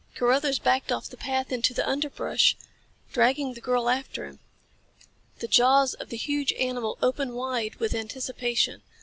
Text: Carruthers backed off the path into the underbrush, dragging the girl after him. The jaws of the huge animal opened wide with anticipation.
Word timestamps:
Carruthers 0.15 0.57
backed 0.57 0.91
off 0.91 1.09
the 1.09 1.15
path 1.15 1.51
into 1.51 1.75
the 1.75 1.87
underbrush, 1.87 2.57
dragging 3.13 3.53
the 3.53 3.61
girl 3.61 3.87
after 3.87 4.25
him. 4.25 4.39
The 5.37 5.47
jaws 5.47 5.93
of 5.93 6.09
the 6.09 6.17
huge 6.17 6.53
animal 6.53 6.97
opened 7.03 7.35
wide 7.35 7.75
with 7.75 7.93
anticipation. 7.93 8.81